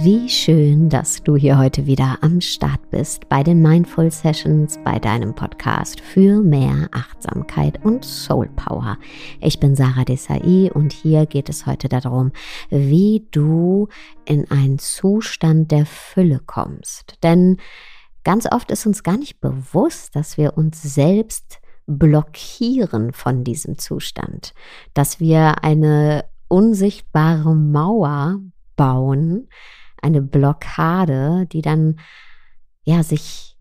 [0.00, 5.00] Wie schön, dass du hier heute wieder am Start bist bei den Mindful Sessions, bei
[5.00, 8.96] deinem Podcast für mehr Achtsamkeit und Soul Power.
[9.40, 12.30] Ich bin Sarah Desai und hier geht es heute darum,
[12.70, 13.88] wie du
[14.24, 17.16] in einen Zustand der Fülle kommst.
[17.24, 17.56] Denn
[18.22, 24.54] ganz oft ist uns gar nicht bewusst, dass wir uns selbst blockieren von diesem Zustand,
[24.94, 28.38] dass wir eine unsichtbare Mauer
[28.76, 29.48] bauen,
[30.02, 31.98] eine Blockade, die dann
[32.84, 33.56] ja sich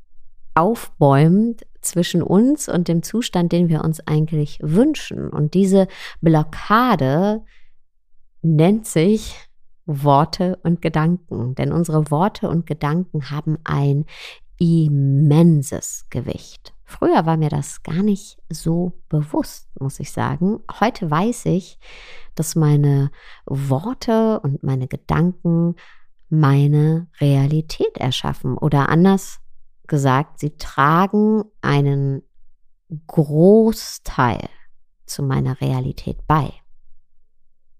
[0.55, 5.29] aufbäumt zwischen uns und dem Zustand, den wir uns eigentlich wünschen.
[5.29, 5.87] Und diese
[6.21, 7.43] Blockade
[8.41, 9.35] nennt sich
[9.85, 14.05] Worte und Gedanken, denn unsere Worte und Gedanken haben ein
[14.59, 16.73] immenses Gewicht.
[16.83, 20.59] Früher war mir das gar nicht so bewusst, muss ich sagen.
[20.79, 21.79] Heute weiß ich,
[22.35, 23.11] dass meine
[23.45, 25.75] Worte und meine Gedanken
[26.29, 28.57] meine Realität erschaffen.
[28.57, 29.39] Oder anders
[29.87, 32.23] gesagt, sie tragen einen
[33.07, 34.49] Großteil
[35.05, 36.51] zu meiner Realität bei.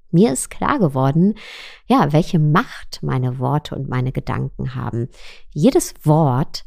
[0.09, 1.36] Mir ist klar geworden,
[1.86, 5.09] ja, welche Macht meine Worte und meine Gedanken haben.
[5.52, 6.66] Jedes Wort,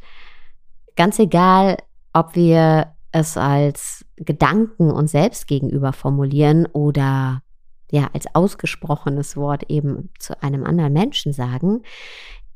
[0.94, 1.78] ganz egal,
[2.12, 7.42] ob wir es als Gedanken uns selbst gegenüber formulieren oder
[7.90, 11.82] ja als ausgesprochenes Wort eben zu einem anderen Menschen sagen,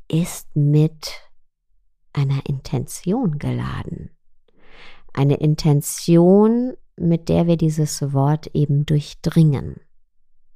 [0.07, 1.21] ist mit
[2.13, 4.11] einer Intention geladen.
[5.13, 9.81] Eine Intention, mit der wir dieses Wort eben durchdringen.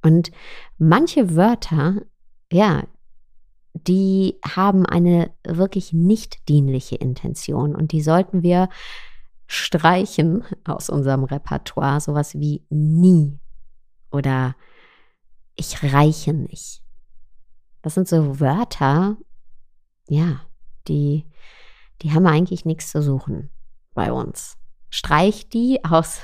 [0.02, 0.30] Und
[0.78, 2.02] manche Wörter,
[2.50, 2.84] ja,
[3.74, 8.68] die haben eine wirklich nicht dienliche Intention und die sollten wir
[9.46, 13.38] streichen aus unserem Repertoire, sowas wie nie
[14.10, 14.54] oder
[15.60, 16.82] ich reiche nicht.
[17.82, 19.16] Das sind so Wörter,
[20.08, 20.40] ja,
[20.88, 21.26] die,
[22.02, 23.50] die haben eigentlich nichts zu suchen
[23.94, 24.56] bei uns.
[24.88, 26.20] Streich die aus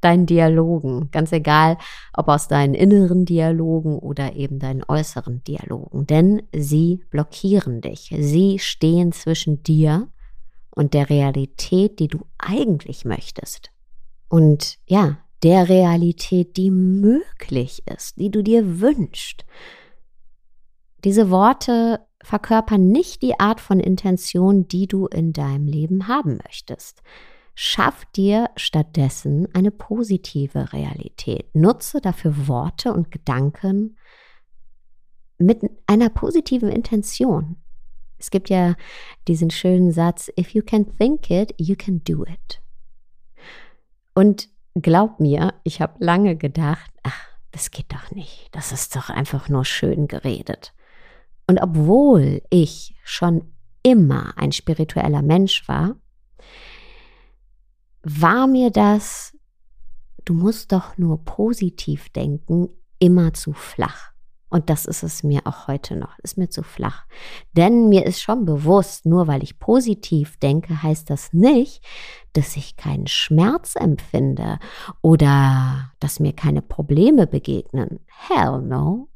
[0.00, 1.76] deinen Dialogen, ganz egal,
[2.14, 8.14] ob aus deinen inneren Dialogen oder eben deinen äußeren Dialogen, denn sie blockieren dich.
[8.18, 10.08] Sie stehen zwischen dir
[10.70, 13.70] und der Realität, die du eigentlich möchtest.
[14.28, 19.44] Und ja, der Realität, die möglich ist, die du dir wünschst.
[21.04, 27.02] Diese Worte verkörpern nicht die Art von Intention, die du in deinem Leben haben möchtest.
[27.54, 31.54] Schaff dir stattdessen eine positive Realität.
[31.54, 33.96] Nutze dafür Worte und Gedanken
[35.38, 37.56] mit einer positiven Intention.
[38.18, 38.74] Es gibt ja
[39.28, 42.60] diesen schönen Satz, if you can think it, you can do it.
[44.14, 44.48] Und
[44.82, 48.48] glaub mir, ich habe lange gedacht, ach, das geht doch nicht.
[48.52, 50.74] Das ist doch einfach nur schön geredet.
[51.46, 53.52] Und obwohl ich schon
[53.82, 55.96] immer ein spiritueller Mensch war,
[58.02, 59.36] war mir das,
[60.24, 62.68] du musst doch nur positiv denken,
[62.98, 64.12] immer zu flach.
[64.50, 67.04] Und das ist es mir auch heute noch, ist mir zu flach.
[67.52, 71.84] Denn mir ist schon bewusst, nur weil ich positiv denke, heißt das nicht,
[72.32, 74.58] dass ich keinen Schmerz empfinde
[75.02, 78.00] oder dass mir keine Probleme begegnen.
[78.06, 79.08] Hell no.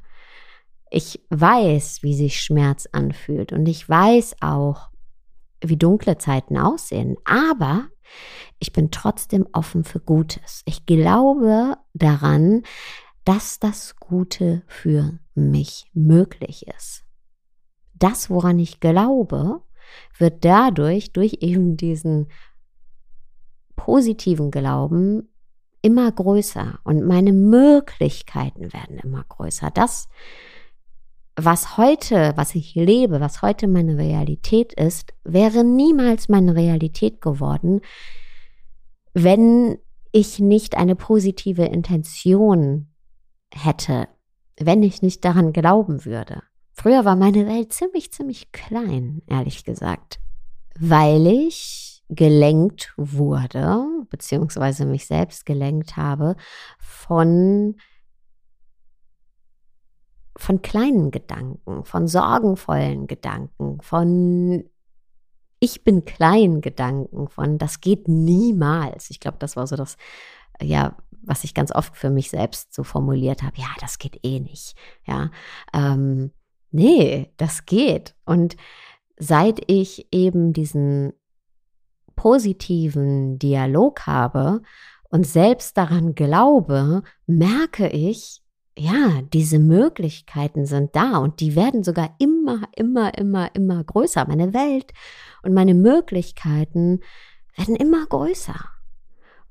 [0.91, 4.89] Ich weiß, wie sich Schmerz anfühlt und ich weiß auch,
[5.61, 7.15] wie dunkle Zeiten aussehen.
[7.25, 7.87] Aber
[8.59, 10.61] ich bin trotzdem offen für Gutes.
[10.65, 12.63] Ich glaube daran,
[13.25, 17.03] dass das Gute für mich möglich ist.
[17.93, 19.61] Das, woran ich glaube,
[20.17, 22.27] wird dadurch, durch eben diesen
[23.75, 25.29] positiven Glauben,
[25.81, 29.69] immer größer und meine Möglichkeiten werden immer größer.
[29.71, 30.07] Das,
[31.35, 37.81] was heute, was ich lebe, was heute meine Realität ist, wäre niemals meine Realität geworden,
[39.13, 39.77] wenn
[40.11, 42.92] ich nicht eine positive Intention
[43.55, 44.07] hätte,
[44.59, 46.43] wenn ich nicht daran glauben würde.
[46.71, 50.19] Früher war meine Welt ziemlich, ziemlich klein, ehrlich gesagt,
[50.79, 56.35] weil ich gelenkt wurde, beziehungsweise mich selbst gelenkt habe
[56.79, 57.75] von
[60.35, 64.63] von kleinen Gedanken, von sorgenvollen Gedanken, von
[65.63, 69.09] ich bin klein Gedanken von, das geht niemals.
[69.09, 69.95] Ich glaube, das war so das,
[70.61, 73.57] ja, was ich ganz oft für mich selbst so formuliert habe.
[73.57, 74.75] Ja, das geht eh nicht.
[75.05, 75.31] Ja,
[75.73, 76.31] ähm,
[76.71, 78.15] nee, das geht.
[78.25, 78.57] Und
[79.17, 81.13] seit ich eben diesen
[82.15, 84.61] positiven Dialog habe
[85.09, 88.41] und selbst daran glaube, merke ich,
[88.77, 94.25] ja, diese Möglichkeiten sind da und die werden sogar immer, immer, immer, immer größer.
[94.27, 94.91] Meine Welt
[95.43, 97.01] und meine Möglichkeiten
[97.55, 98.59] werden immer größer.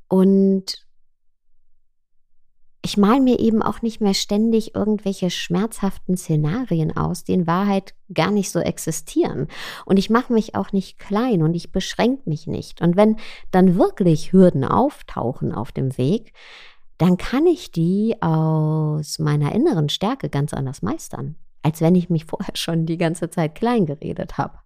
[0.09, 0.85] Und
[2.85, 7.95] ich mal mir eben auch nicht mehr ständig irgendwelche schmerzhaften Szenarien aus, die in Wahrheit
[8.13, 9.47] gar nicht so existieren.
[9.87, 12.81] Und ich mache mich auch nicht klein und ich beschränke mich nicht.
[12.81, 13.17] Und wenn
[13.53, 16.33] dann wirklich Hürden auftauchen auf dem Weg,
[16.99, 22.25] dann kann ich die aus meiner inneren Stärke ganz anders meistern, als wenn ich mich
[22.25, 24.59] vorher schon die ganze Zeit klein geredet habe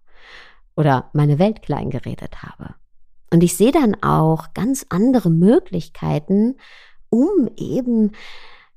[0.75, 2.73] oder meine Welt klein geredet habe.
[3.31, 6.55] Und ich sehe dann auch ganz andere Möglichkeiten,
[7.09, 8.11] um eben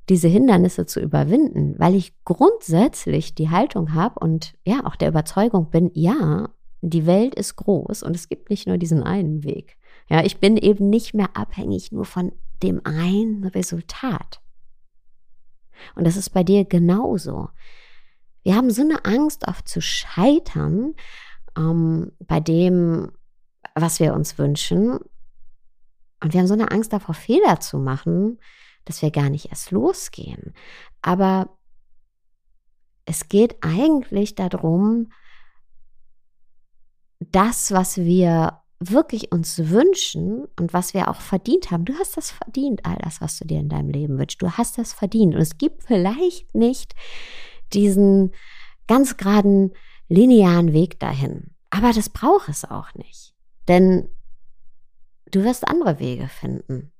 [0.08, 5.70] diese Hindernisse zu überwinden, weil ich grundsätzlich die Haltung habe und ja auch der Überzeugung
[5.70, 6.50] bin, ja,
[6.82, 9.76] die Welt ist groß und es gibt nicht nur diesen einen Weg.
[10.08, 12.32] Ja, ich bin eben nicht mehr abhängig nur von
[12.62, 14.40] dem einen Resultat.
[15.94, 17.48] Und das ist bei dir genauso.
[18.42, 20.94] Wir haben so eine Angst oft zu scheitern
[21.56, 23.12] ähm, bei dem,
[23.74, 24.98] was wir uns wünschen.
[26.20, 28.38] Und wir haben so eine Angst davor, Fehler zu machen,
[28.84, 30.54] dass wir gar nicht erst losgehen.
[31.02, 31.56] Aber
[33.04, 35.10] es geht eigentlich darum,
[37.18, 41.84] das, was wir wirklich uns wünschen und was wir auch verdient haben.
[41.84, 44.40] Du hast das verdient, all das, was du dir in deinem Leben wünschst.
[44.40, 45.34] Du hast das verdient.
[45.34, 46.94] Und es gibt vielleicht nicht
[47.74, 48.32] diesen
[48.86, 49.72] ganz geraden,
[50.08, 51.54] linearen Weg dahin.
[51.68, 53.34] Aber das braucht es auch nicht.
[53.68, 54.08] Denn
[55.30, 56.92] du wirst andere Wege finden.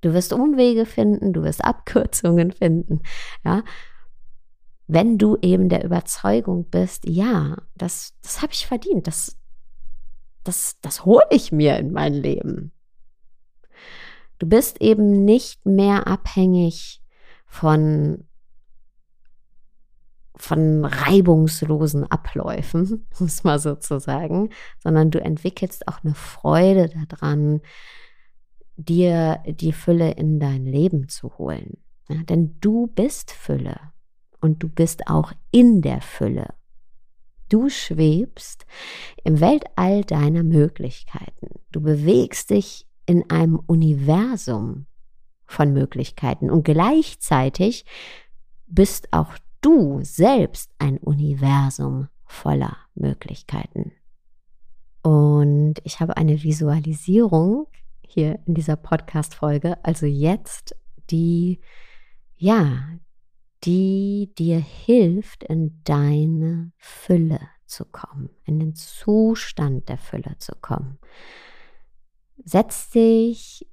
[0.00, 3.00] Du wirst Umwege finden, du wirst Abkürzungen finden,
[3.44, 3.62] ja.
[4.86, 9.38] Wenn du eben der Überzeugung bist, ja, das, das habe ich verdient, das,
[10.42, 12.70] das, das hole ich mir in mein Leben.
[14.38, 17.02] Du bist eben nicht mehr abhängig
[17.46, 18.26] von
[20.36, 27.60] von reibungslosen Abläufen, muss man sozusagen, sondern du entwickelst auch eine Freude daran,
[28.76, 31.78] dir die Fülle in dein Leben zu holen.
[32.08, 33.78] Ja, denn du bist Fülle
[34.40, 36.54] und du bist auch in der Fülle.
[37.48, 38.66] Du schwebst
[39.22, 41.60] im Weltall deiner Möglichkeiten.
[41.70, 44.86] Du bewegst dich in einem Universum
[45.46, 47.84] von Möglichkeiten und gleichzeitig
[48.66, 49.34] bist auch
[49.64, 53.92] du selbst ein Universum voller Möglichkeiten.
[55.02, 57.66] Und ich habe eine Visualisierung
[58.02, 60.76] hier in dieser Podcast-Folge, also jetzt,
[61.10, 61.60] die,
[62.36, 62.88] ja,
[63.64, 70.98] die dir hilft, in deine Fülle zu kommen, in den Zustand der Fülle zu kommen.
[72.44, 73.66] Setz dich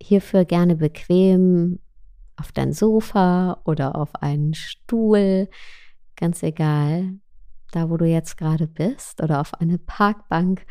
[0.00, 1.80] hierfür gerne bequem
[2.40, 5.48] auf dein Sofa oder auf einen Stuhl,
[6.16, 7.14] ganz egal,
[7.70, 10.66] da wo du jetzt gerade bist oder auf eine Parkbank.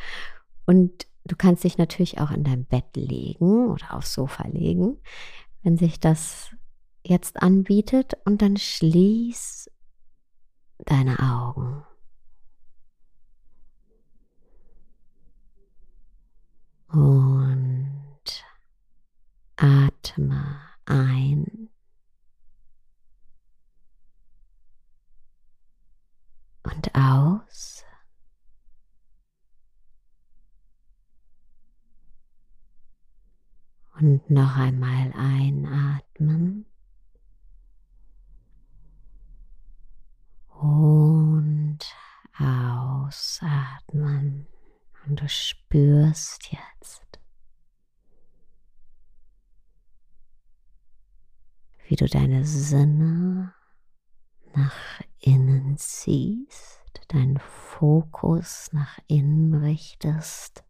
[0.66, 4.98] Und du kannst dich natürlich auch in dein Bett legen oder aufs Sofa legen,
[5.62, 6.52] wenn sich das
[7.04, 8.18] jetzt anbietet.
[8.26, 9.70] Und dann schließ
[10.80, 11.84] deine Augen.
[16.92, 18.44] Und
[19.58, 21.70] atme ein
[26.64, 27.84] und aus.
[34.00, 36.66] Und noch einmal einatmen.
[40.48, 41.80] Und
[43.10, 43.68] ausatmen.
[45.06, 47.20] Und du spürst jetzt,
[51.88, 53.54] wie du deine Sinne
[54.56, 60.64] nach innen ziehst, deinen Fokus nach innen richtest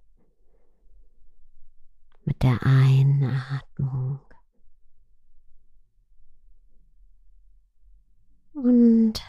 [2.26, 4.20] mit der Einatmung
[8.54, 9.22] und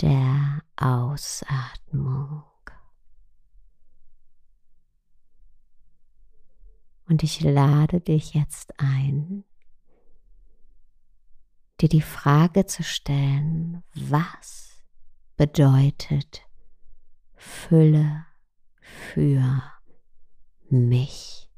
[0.00, 2.42] der Ausatmung.
[7.06, 9.44] Und ich lade dich jetzt ein,
[11.80, 14.82] dir die Frage zu stellen, was
[15.36, 16.42] bedeutet
[17.34, 18.26] Fülle
[18.80, 19.62] für
[20.68, 21.50] mich?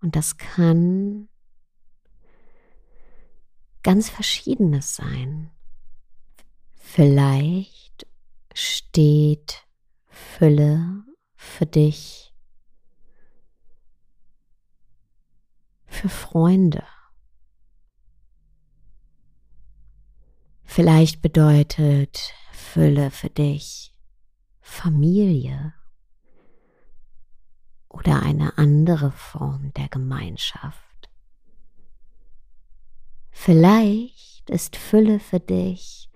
[0.00, 1.28] Und das kann
[3.82, 5.50] ganz verschiedenes sein.
[6.72, 8.06] Vielleicht
[8.54, 9.66] steht
[10.08, 11.04] Fülle
[11.36, 12.34] für dich
[15.86, 16.84] für Freunde
[20.74, 23.92] Vielleicht bedeutet Fülle für dich
[24.62, 25.74] Familie
[27.90, 31.10] oder eine andere Form der Gemeinschaft.
[33.32, 36.10] Vielleicht ist Fülle für dich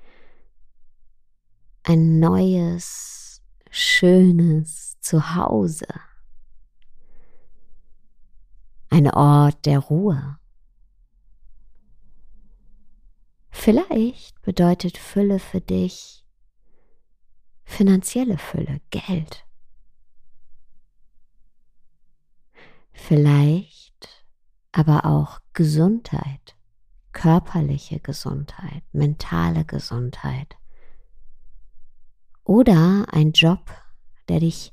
[1.82, 5.86] ein neues, schönes Zuhause,
[8.88, 10.38] ein Ort der Ruhe.
[13.58, 16.24] Vielleicht bedeutet Fülle für dich
[17.64, 19.44] finanzielle Fülle, Geld.
[22.92, 24.24] Vielleicht
[24.70, 26.54] aber auch Gesundheit,
[27.10, 30.56] körperliche Gesundheit, mentale Gesundheit.
[32.44, 33.72] Oder ein Job,
[34.28, 34.72] der dich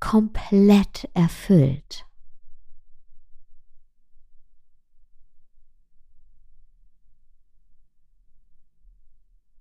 [0.00, 2.06] komplett erfüllt.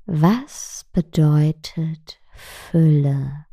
[0.05, 3.45] Was bedeutet Fülle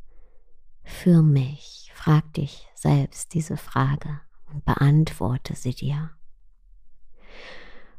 [0.83, 1.93] für mich?
[1.95, 4.21] Frag dich selbst diese Frage
[4.53, 6.11] und beantworte sie dir.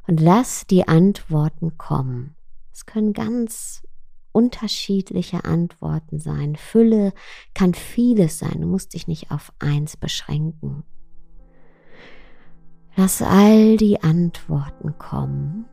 [0.06, 2.36] Und lass die Antworten kommen.
[2.72, 3.86] Es können ganz
[4.32, 6.56] unterschiedliche Antworten sein.
[6.56, 7.14] Fülle
[7.54, 8.60] kann vieles sein.
[8.60, 10.84] Du musst dich nicht auf eins beschränken.
[12.96, 15.64] Lass all die Antworten kommen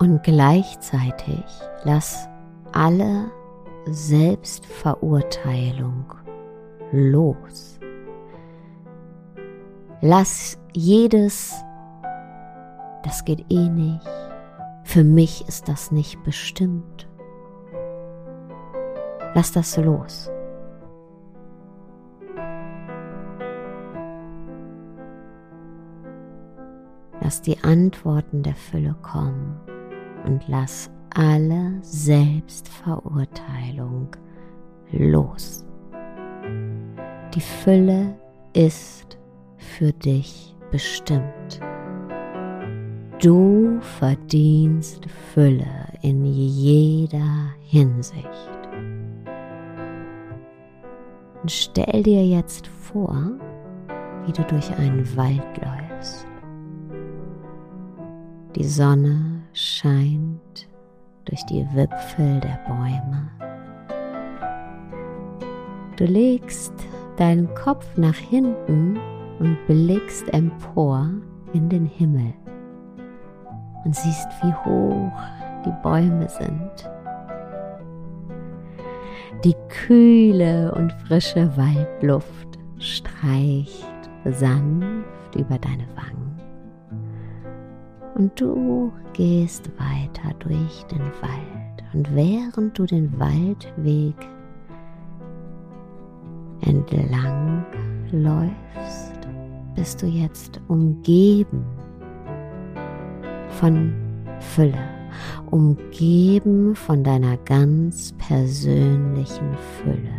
[0.00, 1.44] und gleichzeitig
[1.84, 2.28] lass
[2.72, 3.30] alle
[3.86, 6.12] Selbstverurteilung
[6.90, 7.78] los.
[10.00, 11.62] Lass jedes,
[13.02, 14.08] das geht eh nicht,
[14.84, 17.06] für mich ist das nicht bestimmt.
[19.34, 20.30] Lass das los.
[27.20, 29.60] Lass die Antworten der Fülle kommen
[30.24, 34.08] und lass alle Selbstverurteilung
[34.92, 35.66] los.
[37.34, 38.16] Die Fülle
[38.52, 39.18] ist
[39.56, 41.60] für dich bestimmt.
[43.20, 45.66] Du verdienst Fülle
[46.02, 48.26] in jeder Hinsicht.
[51.42, 53.14] Und stell dir jetzt vor,
[54.26, 56.26] wie du durch einen Wald läufst.
[58.56, 60.68] Die Sonne scheint
[61.24, 63.30] durch die Wipfel der Bäume.
[65.96, 66.72] Du legst
[67.16, 68.98] deinen Kopf nach hinten
[69.38, 71.10] und blickst empor
[71.52, 72.32] in den Himmel
[73.84, 75.12] und siehst, wie hoch
[75.64, 76.90] die Bäume sind.
[79.44, 86.39] Die kühle und frische Waldluft streicht sanft über deine Wangen.
[88.20, 91.82] Und du gehst weiter durch den Wald.
[91.94, 94.14] Und während du den Waldweg
[96.60, 97.64] entlang
[98.12, 99.18] läufst,
[99.74, 101.64] bist du jetzt umgeben
[103.58, 103.94] von
[104.38, 104.84] Fülle,
[105.50, 110.12] umgeben von deiner ganz persönlichen Fülle.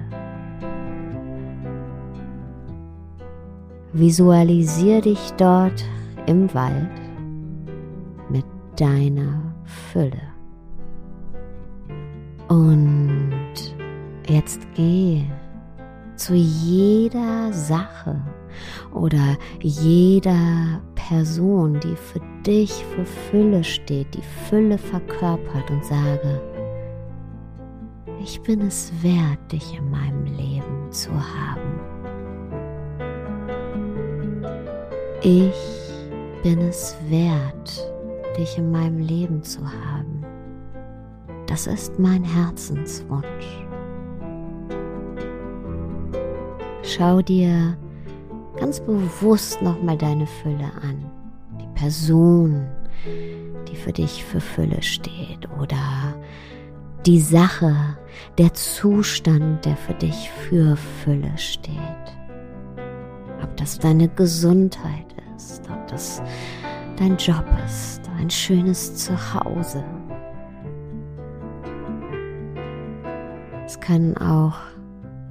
[3.93, 5.85] Visualisier dich dort
[6.25, 7.00] im Wald
[8.75, 9.55] deiner
[9.91, 10.21] Fülle.
[12.47, 13.75] Und
[14.27, 15.23] jetzt geh
[16.15, 18.21] zu jeder Sache
[18.93, 26.41] oder jeder Person, die für dich für Fülle steht, die Fülle verkörpert und sage,
[28.23, 31.79] ich bin es wert, dich in meinem Leben zu haben.
[35.23, 35.53] Ich
[36.43, 37.90] bin es wert,
[38.37, 40.25] dich in meinem Leben zu haben.
[41.47, 43.65] Das ist mein Herzenswunsch.
[46.83, 47.77] Schau dir
[48.57, 51.03] ganz bewusst nochmal deine Fülle an.
[51.59, 52.67] Die Person,
[53.67, 56.13] die für dich für Fülle steht oder
[57.05, 57.75] die Sache,
[58.37, 61.75] der Zustand, der für dich für Fülle steht.
[63.43, 66.21] Ob das deine Gesundheit ist, ob das
[67.01, 69.83] dein Job ist, ein schönes Zuhause.
[73.65, 74.55] Es können auch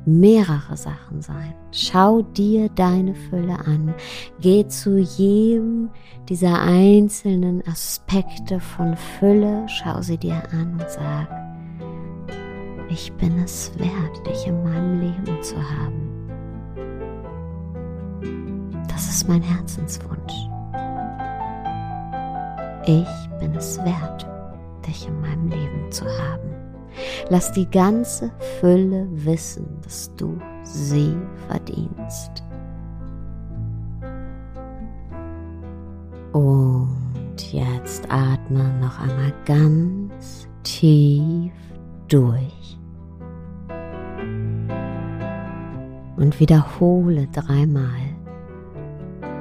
[0.04, 1.54] mehrere Sachen sein.
[1.70, 3.94] Schau dir deine Fülle an.
[4.40, 5.90] Geh zu jedem
[6.28, 11.28] dieser einzelnen Aspekte von Fülle, schau sie dir an und sag,
[12.88, 16.10] ich bin es wert, dich in meinem Leben zu haben.
[18.88, 20.49] Das ist mein Herzenswunsch.
[22.90, 24.26] Ich bin es wert,
[24.84, 26.50] dich in meinem Leben zu haben.
[27.28, 31.16] Lass die ganze Fülle wissen, dass du sie
[31.46, 32.42] verdienst.
[36.32, 41.52] Und jetzt atme noch einmal ganz tief
[42.08, 42.76] durch.
[46.16, 48.00] Und wiederhole dreimal.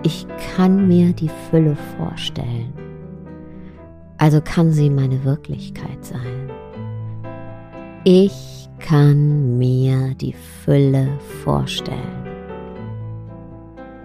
[0.04, 2.79] Ich kann mir die Fülle vorstellen.
[4.20, 6.52] Also kann sie meine Wirklichkeit sein.
[8.04, 11.08] Ich kann mir die Fülle
[11.44, 12.28] vorstellen.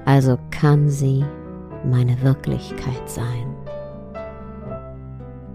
[0.04, 1.24] Also kann sie
[1.84, 3.56] meine Wirklichkeit sein.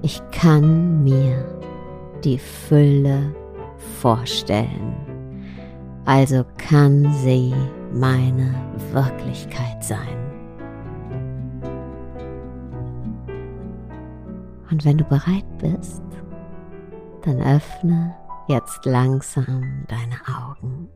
[0.01, 1.45] Ich kann mir
[2.25, 3.33] die Fülle
[4.01, 4.95] vorstellen.
[6.03, 7.53] Also kann sie
[7.93, 8.53] meine
[8.91, 10.28] Wirklichkeit sein.
[14.71, 16.03] Und wenn du bereit bist,
[17.23, 18.15] dann öffne
[18.47, 20.89] jetzt langsam deine Augen.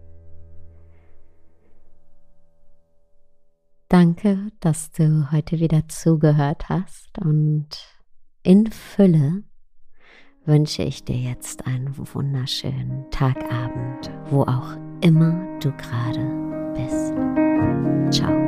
[3.89, 7.68] Danke, dass du heute wieder zugehört hast und
[8.42, 9.44] in Fülle
[10.46, 17.13] wünsche ich dir jetzt einen wunderschönen Tagabend, wo auch immer du gerade bist.
[18.12, 18.43] Ciao.